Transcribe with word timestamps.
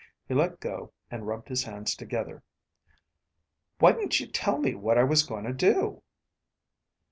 He 0.27 0.33
let 0.33 0.59
go 0.59 0.93
and 1.11 1.27
rubbed 1.27 1.47
his 1.47 1.61
hands 1.63 1.93
together. 1.93 2.41
"Why 3.77 3.91
didn't 3.91 4.19
you 4.19 4.25
tell 4.25 4.57
me 4.57 4.73
what 4.73 4.97
I 4.97 5.03
was 5.03 5.21
gonna 5.21 5.53
do?" 5.53 6.01